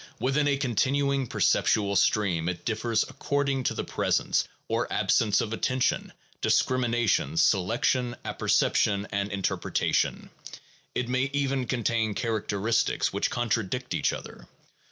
[0.19, 6.11] Within a continuing perceptual stream it differs according to the presence or absence of attention,
[6.41, 10.31] discrimination, selection, apperception, and interpretation;
[10.95, 14.47] it may even contain characteristics which contradict each other.